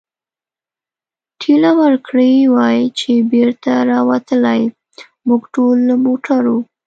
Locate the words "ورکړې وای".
1.81-2.79